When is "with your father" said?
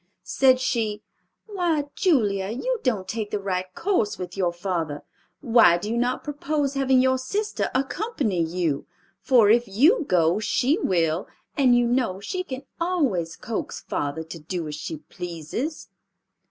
4.17-5.03